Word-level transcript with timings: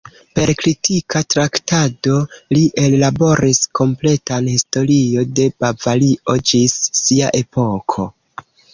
Per 0.37 0.51
kritika 0.61 1.19
traktado, 1.33 2.15
li 2.57 2.63
ellaboris 2.85 3.61
kompletan 3.81 4.51
historio 4.55 5.29
de 5.41 5.49
Bavario 5.63 6.41
ĝis 6.53 6.83
sia 7.05 7.33
epoko. 7.47 8.13